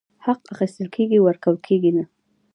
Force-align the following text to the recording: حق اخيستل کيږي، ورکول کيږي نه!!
حق 0.25 0.41
اخيستل 0.53 0.87
کيږي، 0.95 1.17
ورکول 1.21 1.57
کيږي 1.67 1.91
نه!! 1.97 2.03